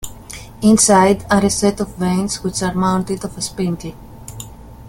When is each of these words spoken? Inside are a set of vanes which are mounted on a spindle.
Inside 0.63 1.27
are 1.29 1.45
a 1.45 1.49
set 1.51 1.79
of 1.79 1.93
vanes 1.95 2.43
which 2.43 2.63
are 2.63 2.73
mounted 2.73 3.23
on 3.23 3.29
a 3.37 3.41
spindle. 3.43 3.93